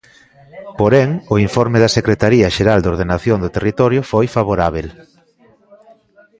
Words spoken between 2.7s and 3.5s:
de Ordenación